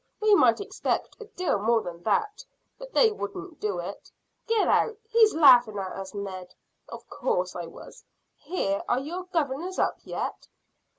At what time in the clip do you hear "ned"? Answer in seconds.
6.15-6.55